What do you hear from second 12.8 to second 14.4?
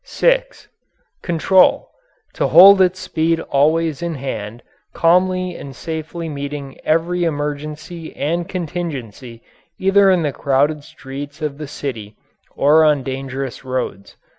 on dangerous roads.